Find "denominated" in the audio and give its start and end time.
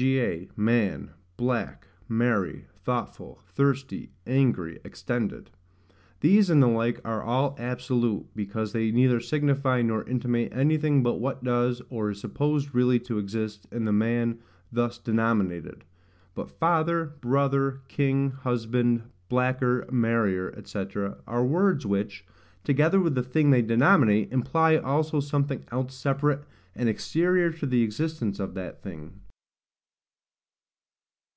14.98-15.84